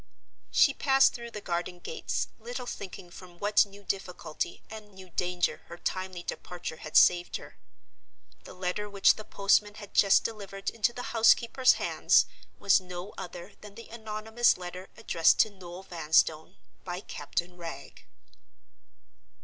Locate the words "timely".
5.77-6.23